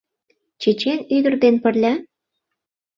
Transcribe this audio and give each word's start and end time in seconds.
Чечен 0.61 0.99
ӱдыр 1.15 1.33
ден 1.43 1.55
пырля?..» 1.63 1.93